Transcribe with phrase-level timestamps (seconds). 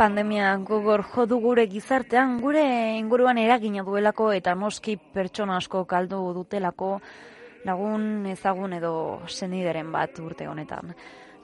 [0.00, 2.62] Pandemia gogor jodu gure gizartean, gure
[2.96, 6.88] inguruan eragina duelako eta noski pertsona asko kaldu dutelako
[7.68, 8.92] lagun ezagun edo
[9.28, 10.94] senideren bat urte honetan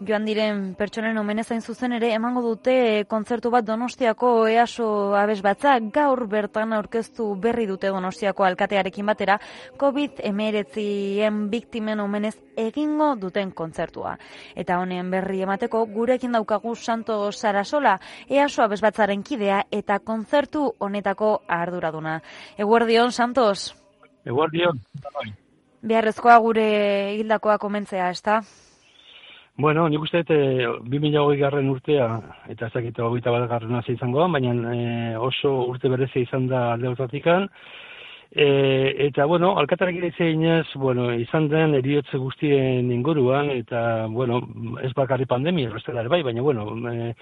[0.05, 6.27] joan diren pertsonen omenezain zuzen ere emango dute kontzertu bat Donostiako EASO abes batza gaur
[6.28, 9.38] bertan aurkeztu berri dute Donostiako alkatearekin batera
[9.78, 14.16] COVID-19 biktimen omenez egingo duten kontzertua.
[14.54, 17.96] Eta honen berri emateko gurekin daukagu Santo Sarasola
[18.29, 22.20] EASO abes batzaren kidea eta kontzertu honetako arduraduna.
[22.59, 23.74] Eguerdion, Santos?
[24.24, 24.80] Eguerdion.
[25.87, 26.70] Beharrezkoa gure
[27.16, 28.40] hildakoa komentzea, ez da?
[29.59, 30.32] Bueno, nik uste dut,
[30.93, 32.07] 2008 garren urtea,
[32.52, 34.80] eta ez dakit hogeita bat garren izango, baina e,
[35.16, 36.93] oso urte berezia izan da alde
[38.38, 44.42] E, eta, bueno, alkatarek ere bueno, izan den eriotze guztien inguruan, eta, bueno,
[44.82, 47.14] ez bakarri pandemia, bestela ere bai, baina, bueno, e,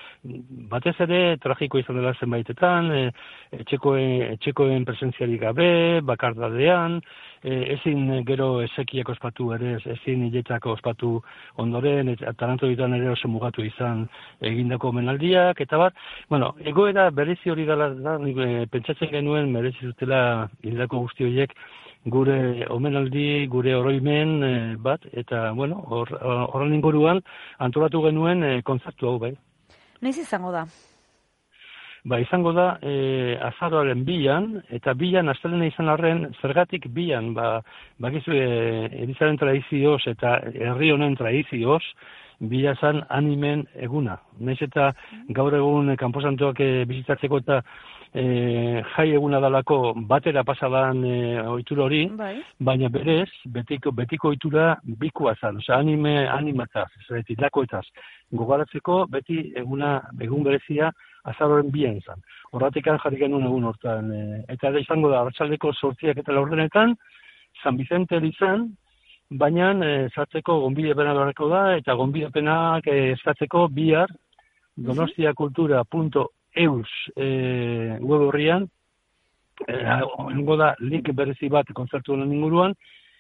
[0.73, 3.13] batez ere tragiko izan dela zenbaitetan, e,
[3.61, 6.99] etxekoen, etxekoen presentziarik gabe, bakardadean,
[7.45, 11.21] e, ezin gero esekiak ospatu ere, ezin hiletak ospatu
[11.63, 14.09] ondoren, eta taranto ditan ere oso mugatu izan
[14.43, 15.95] egindako menaldiak, eta bat,
[16.29, 18.19] bueno, egoera berezi hori dela, da,
[18.73, 21.53] pentsatzen genuen merezi zutela hildako guzti horiek,
[22.17, 22.39] gure
[22.75, 24.55] omenaldi, gure oroimen e,
[24.89, 27.23] bat, eta, bueno, horren or, inguruan
[27.69, 29.37] antolatu genuen e, konzertu hau, bai.
[30.03, 30.67] Noiz izango da?
[32.05, 37.49] ba, izango da e, azaroaren bilan, eta bilan astelena izan arren, zergatik bilan, ba,
[38.05, 38.51] bakizu e,
[39.07, 41.83] edizaren tradizioz eta herri honen tradizioz,
[42.41, 44.19] bila zan animen eguna.
[44.43, 44.91] Naiz eta
[45.37, 47.61] gaur egun kanposantoak e, bizitatzeko eta
[48.15, 52.37] e, jai eguna dalako batera pasadan e, oitura hori, bai.
[52.61, 57.85] baina berez, betiko, betiko oitura bikoa zan, oza, anime, animataz, zerretik, lakoetaz.
[58.33, 60.93] Gogaratzeko, beti eguna, egun berezia,
[61.25, 62.23] azaroren bian zan.
[62.53, 64.13] Horratikan jarri genuen egun hortan.
[64.13, 66.95] E, eta da izango da, hartzaldeko sortziak eta laurdenetan,
[67.63, 68.69] San Vicente izan,
[69.31, 74.09] baina e, zartzeko gonbide pena da, eta gonbide penak e, eskatzeko bihar
[76.55, 78.69] donostiakultura.eus e, web horrian,
[79.67, 82.75] e, da link berezi bat konzertu honen inguruan,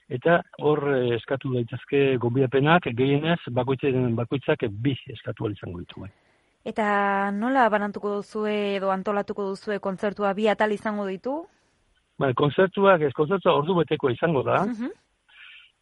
[0.09, 6.01] eta hor e, eskatu daitezke gonbidapenak gehienez bakoitzak bi eskatu izango ditu.
[6.01, 6.11] Bai.
[6.65, 11.45] Eta nola banantuko duzue edo antolatuko duzue kontzertua bi atal izango ditu?
[12.19, 14.65] Ba, kontzertuak, ez kontzertua ordu beteko izango da.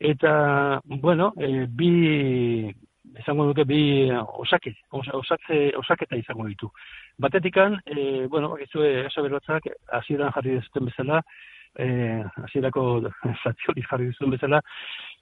[0.01, 2.73] Eta, bueno, e, bi,
[3.21, 4.11] izango duke bi
[4.45, 6.71] osake, osatze, osaketa izango ditu.
[7.19, 9.69] Batetikan, e, bueno, du, eso berotzak,
[10.01, 11.23] hasieran jarri dezuten bezala,
[11.79, 11.87] e,
[12.45, 12.85] hasierako
[13.43, 14.61] zati hori jarri dezuten bezala,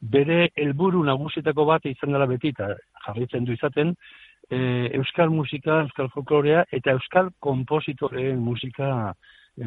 [0.01, 2.75] bere helburu nagusitako bat izan dela beti, eta
[3.07, 3.95] jarritzen du izaten,
[4.51, 4.61] e,
[4.99, 9.13] euskal musika, euskal folklorea eta euskal kompositoreen musika
[9.57, 9.67] e,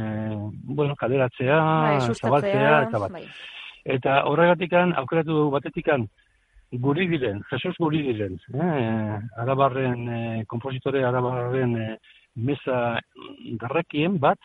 [0.64, 3.16] bueno, kaderatzea, bai, zabaltzea eta bat.
[3.20, 3.26] Bai.
[3.96, 6.08] Eta horregatikan aukeratu batetikan
[6.80, 10.20] guri diren, Jesus guri diren, eh, arabarren e,
[10.50, 11.88] kompositore arabarren e,
[12.36, 13.00] mesa
[13.62, 14.40] garrakien bat,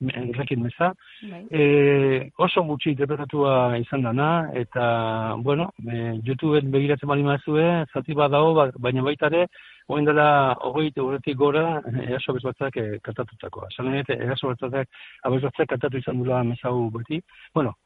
[0.00, 0.94] errekin meza,
[1.30, 1.42] bai.
[1.50, 8.32] e, oso gutxi interpretatua izan dana, eta, bueno, e, YouTubeen begiratzen bali mazue, zati bat
[8.32, 9.46] dago, ba, baina baita ere,
[9.90, 13.68] oen dela, hogei teoretik gora, eraso bezbatzak e, kantatutakoa.
[13.84, 14.88] Nahi, eraso bezbatzak,
[15.28, 17.20] abezbatzak kantatu izan dula mesau beti.
[17.54, 17.76] Bueno,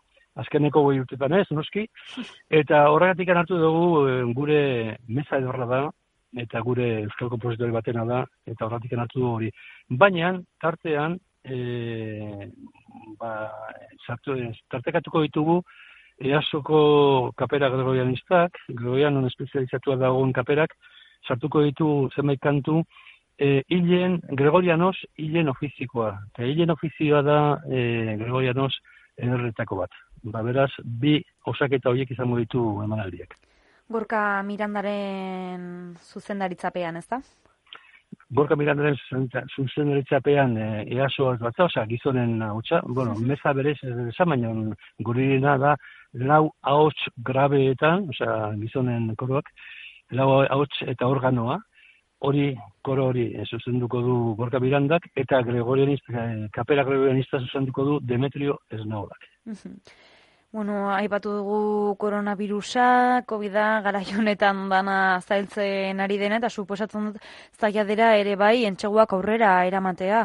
[0.43, 1.87] azkeneko goi urtetan ez, noski,
[2.63, 4.63] eta horregatik hartu dugu e, gure
[5.09, 5.83] meza edorra da,
[6.45, 9.51] eta gure euskal kompositori batena da, eta horregatik hartu dugu hori.
[10.03, 12.51] Baina, tartean, e,
[13.21, 13.35] ba,
[14.07, 14.37] sartu,
[14.71, 15.61] tartekatuko ditugu
[16.19, 20.75] easoko kapera gregorianistak, gregorianon espezializatua dagoen kaperak,
[21.27, 22.83] sartuko ditu zenbait kantu,
[23.39, 26.13] e, hilen, gregorianos, hilen ofizikoa.
[26.33, 28.73] Eta hilen ofizioa da e, gregorianos
[29.19, 30.03] erretako bat.
[30.25, 31.19] Ba, beraz, bi
[31.51, 33.35] osaketa horiek izango ditu emanaldiak.
[33.93, 35.67] Gorka Mirandaren
[36.01, 37.21] zuzendaritzapean, ez da?
[38.35, 38.97] Gorka Mirandaren
[39.57, 44.53] zuzen eritzapean e, easo batza, oza, gizonen hautsa, bueno, meza berez, esan baina
[45.09, 45.75] guririna da,
[46.33, 49.53] lau ahots grabeetan, oza, gizonen koroak,
[50.17, 51.59] lau ahots eta organoa,
[52.25, 52.49] hori,
[52.83, 58.61] koro hori, e, zuzenduko du Gorka Mirandak, eta Gregorianista, e, kapela Gregorianista zuzenduko du Demetrio
[58.71, 59.31] Esnaolak.
[60.55, 67.25] Bueno, aipatu dugu koronavirusa, COVID-a, gara honetan dana zailtzen ari dena, eta suposatzen dut
[67.59, 70.21] zaiadera ere bai, entxeguak aurrera eramatea.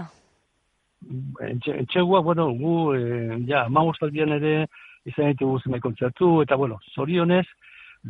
[1.47, 4.53] Entxeguak, bueno, gu, e, ja, maustaldian ere,
[5.09, 7.47] izan ditugu zenbait kontzertu, eta, bueno, zorionez,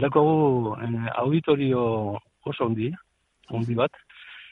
[0.04, 1.86] dako gu, eh, auditorio
[2.52, 2.92] oso ondi,
[3.48, 3.96] ondi bat,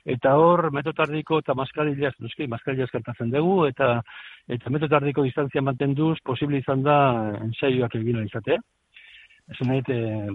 [0.07, 3.97] Eta hor, metotardiko eta maskarillaz, noski, maskarillaz kantatzen dugu, eta
[4.55, 6.97] eta metotardiko distantzia mantenduz, posible izan da
[7.43, 8.61] ensaioak egin izate.
[9.51, 9.81] Ez nahi,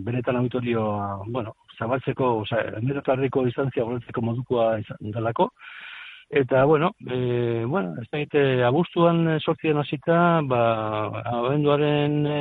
[0.04, 5.48] benetan autorioa, bueno, zabaltzeko, oza, metotardiko distantzia goletzeko modukoa izan dalako,
[6.34, 10.60] Eta, bueno, e, bueno, ez da egite, abuztuan sortzien hasita, ba,
[11.28, 12.38] abenduaren e,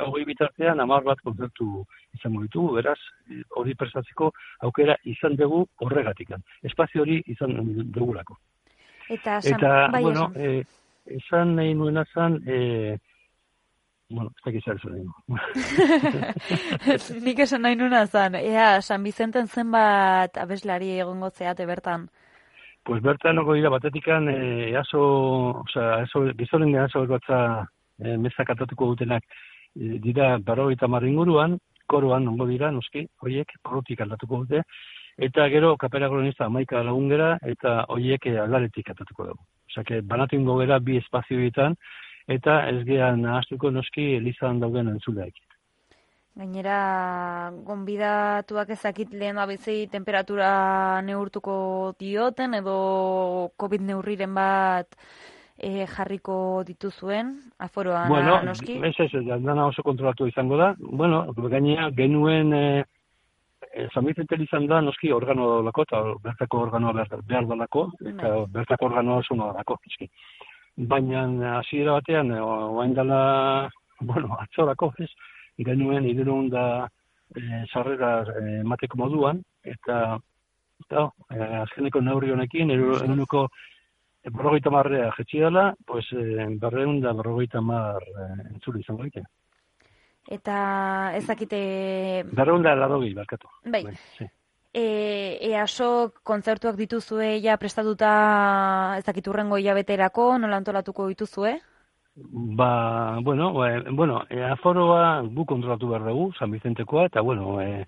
[0.00, 1.82] hogei bitartean, amar bat konzertu
[2.16, 2.96] izango ditugu, beraz,
[3.60, 4.30] hori prestatzeko
[4.64, 6.32] aukera izan dugu horregatik.
[6.64, 7.52] Espazio hori izan
[7.92, 8.38] dugulako.
[9.10, 10.64] Eta, san, Eta bai, bueno, e,
[11.20, 12.96] esan nahi nuena zan, e,
[14.08, 15.04] bueno, ez dakit zer zuen.
[17.28, 22.08] Nik esan nahi nuena zan, ea, San Bizenten zenbat abeslari egongo zeate bertan?
[22.84, 27.66] Pues bertan nago dira batetikan eh easo, o sea, eso gizoren de aso gotza
[27.98, 29.24] eh mesa katatuko dutenak
[29.74, 34.62] e, dira 50 inguruan, koroan nongo dira noski, hoiek korotik aldatuko dute
[35.16, 39.42] eta gero kapera kronista 11 lagun gera eta hoiek aldaretik katatuko dugu.
[39.70, 41.76] Osea, que banatu ingo gera bi espazioetan
[42.28, 45.32] eta ez gean nahastuko noski elizan dauden entzuleak.
[46.34, 50.48] Gainera, gonbidatuak ezakit lehen abizei temperatura
[51.06, 54.96] neurtuko dioten edo COVID neurriren bat
[55.54, 57.30] e, jarriko dituzuen,
[57.62, 58.80] aforoan bueno, noski?
[58.80, 60.72] Bueno, ez, ez, dana oso kontrolatu izango da.
[60.78, 61.20] Bueno,
[61.54, 62.64] gainera, genuen e,
[63.70, 68.46] e, izan da, noski, organo lako, eta bertako organoa behar, behar dalako, eta bai.
[68.58, 70.10] bertako organoa oso dalako, noski.
[70.76, 71.28] Baina,
[71.60, 73.70] hasiera batean, oain dela,
[74.10, 75.12] bueno, atzorako, ez,
[75.58, 76.88] genuen irurun da
[77.34, 80.18] e, sarrera e, emateko moduan, eta
[80.84, 83.48] eta, e, azkeneko neurri honekin, erunuko
[84.24, 89.26] berrogeita marrea jetxi dela, pues, e, berreun da berrogeita mar e, entzuli izango egiten.
[90.32, 90.56] Eta
[91.18, 91.58] ezakite...
[92.32, 93.50] Berreun da larogi, barkatu.
[93.66, 93.84] Bai.
[93.84, 94.26] bai sí.
[94.74, 94.84] E,
[95.52, 101.58] easo kontzertuak dituzue ja prestatuta ezakiturrengo hilabeterako, nola antolatuko dituzue?
[102.16, 107.86] Ba, bueno, e, bueno, e, aforoa gu kontrolatu behar dugu, San Vicentekoa, eta, bueno, e,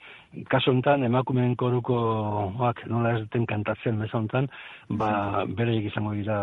[0.51, 4.49] kaso enten, emakumeen korukoak nola ez den kantatzen beza enten,
[4.99, 6.39] ba, bere izango dira,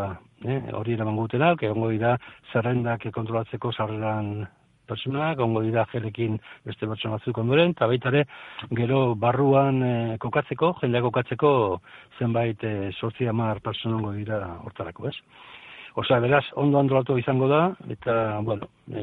[0.46, 2.14] eh, hori eraman gutenak, egongo dira
[2.54, 4.48] zerrendak kontrolatzeko zarreran
[4.88, 8.24] personak, egongo dira jerekin beste pertsona batzuk ondoren, eta baitare,
[8.80, 11.52] gero barruan e, kokatzeko, jendeak kokatzeko
[12.18, 15.18] zenbait e, sortzi amar personongo dira hortarako, ez?
[15.96, 17.60] Osa, beraz, ondo andolatu izango da,
[17.94, 19.02] eta, bueno, e,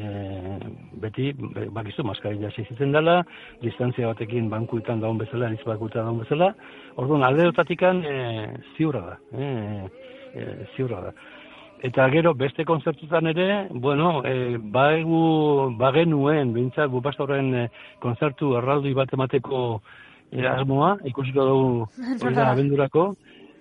[0.98, 1.28] beti,
[1.70, 3.20] bakizu, maskari jasi zitzen dela,
[3.62, 6.50] distantzia batekin bankuetan daun bezala, niz bankuetan daun bezala,
[6.98, 8.16] orduan, alde dutatikan e,
[8.74, 9.52] ziurra da, e,
[10.34, 11.14] e, ziurra da.
[11.86, 15.22] Eta gero, beste konzertutan ere, bueno, e, baegu,
[15.78, 17.66] bagenuen, bintzat, bupastorren e,
[18.02, 19.62] konzertu erraldui bat emateko
[20.32, 21.86] e, asmoa, ikusiko dugu,
[22.50, 23.12] abendurako,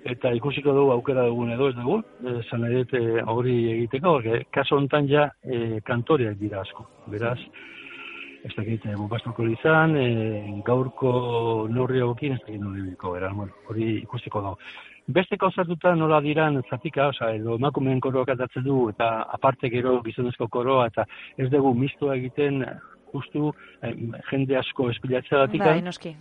[0.06, 1.98] eta ikusiko dugu aukera dugun edo ez dugu,
[2.39, 7.39] esan edete hori egiteko, porque kaso hontan ja e, kantoriak dira asko, beraz,
[8.44, 12.96] ez da egite bukastoko izan, e, gaurko norri egokin, ez da egin hori
[13.36, 14.58] bueno, hori ikusiko dugu.
[15.10, 20.48] Beste konzertuta nola diran zatika, oza, edo emakumeen koroak atatzen du, eta aparte gero gizonezko
[20.48, 21.06] koroa, eta
[21.38, 22.63] ez dugu mistoa egiten,
[23.12, 23.51] justu,
[23.82, 23.96] eh,
[24.29, 25.65] jende asko espilatzea datik.
[25.65, 26.13] Bai, noski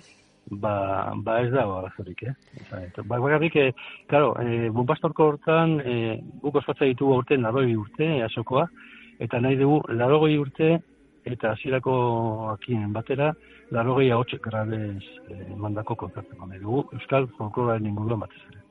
[0.51, 2.35] ba, ba ez da arazorik, eh?
[3.05, 3.73] Ba, bakarrik, eh,
[4.07, 8.69] claro, eh, bombastorko hortan, eh, guk ospatza ditugu urte, laroi urte, asokoa,
[9.19, 10.79] eta nahi dugu, larogei urte,
[11.25, 11.95] eta hasierako
[12.55, 13.33] akien batera,
[13.71, 18.63] larogei hau grabez eh, mandako konzertu nahi dugu, Euskal Folkloraren inguruan batez ere.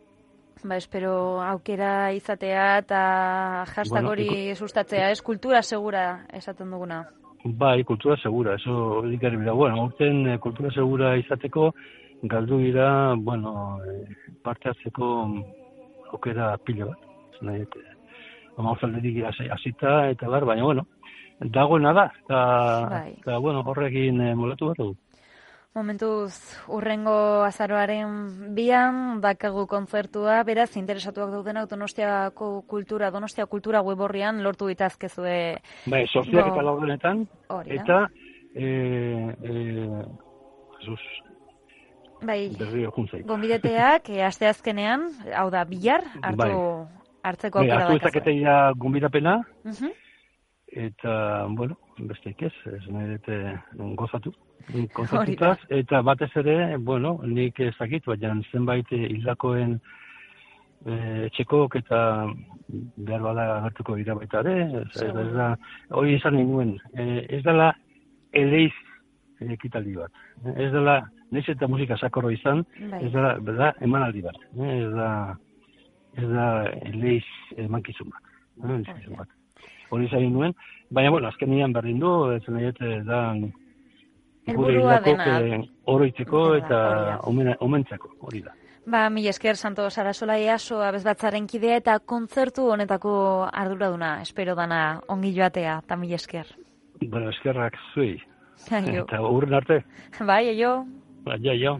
[0.64, 3.02] Ba, espero aukera izatea eta
[3.76, 7.06] hashtag hori bueno, sustatzea, ez kultura segura esaten duguna.
[7.44, 9.54] Bai, kultura segura, eso dikari bera.
[9.54, 11.74] Bueno, aurten eh, kultura segura izateko,
[12.24, 14.08] galdu dira, bueno, eh,
[14.44, 15.10] parte hartzeko
[16.18, 17.06] okera pila bat.
[17.40, 17.80] Zena, eta,
[18.58, 19.20] Oma ozalderik
[19.54, 20.88] azita eta bar, baina, bueno,
[21.40, 22.40] dagoena da, eta,
[22.90, 23.12] bai.
[23.20, 24.98] eta bueno, horrekin eh, molatu bat dut.
[25.76, 26.34] Momentuz,
[26.74, 35.36] urrengo azaroaren bian, dakagu kontzertua, beraz, interesatuak daudenak donostiako kultura, donostia kultura weborrian lortu ditazkezue.
[35.86, 37.28] Bai, sortziak eta laudenetan,
[37.78, 38.00] eta,
[38.56, 38.72] e,
[39.38, 39.54] e,
[40.80, 41.04] Jesus,
[42.26, 42.40] bai,
[43.30, 46.52] gombideteak, e, aste azkenean, hau da, bilar, hartu, bai.
[47.30, 49.96] hartzeko bai, aukera bai, hartu ezaketeia gombidapena, uh
[50.72, 53.38] eta, bueno, beste ikez, ez nahi dute
[53.96, 54.34] gozatu
[54.94, 59.78] konzertutaz, eta batez ere, bueno, nik ezakit, baina zenbait hildakoen
[60.86, 62.00] e, txekok eta
[62.68, 65.54] behar bada agertuko dira baita ere, ez, ez da,
[65.96, 67.72] hori izan nuen, e, ez dela
[68.36, 68.74] eleiz
[69.56, 70.12] ekitaldi bat.
[70.58, 71.00] Ez dela,
[71.32, 73.06] nez eta musika sakorro izan, bai.
[73.06, 74.40] ez dela, beda, emanaldi bat.
[74.68, 75.10] Ez da,
[76.18, 76.48] ez da,
[76.98, 77.26] leiz
[77.64, 78.38] emankizun bat.
[78.64, 79.37] Emankizun bat.
[79.90, 80.54] Hori zain nuen,
[80.90, 82.72] baina, bueno, azken nian berdin du, ez nahi
[83.08, 83.22] da,
[84.54, 85.18] gure hildako
[85.94, 86.80] oroitzeko eta
[87.26, 88.56] omentzako, hori da.
[88.88, 93.12] Ba, mi esker, Santo Sarasola easo abezbatzaren kidea eta kontzertu honetako
[93.52, 96.48] arduraduna, espero dana ongi joatea, eta mi esker.
[97.02, 98.16] Bueno, eskerrak zui.
[98.72, 99.84] Eta urren arte.
[100.26, 100.86] Bai, jo.
[101.26, 101.80] Bai, jo.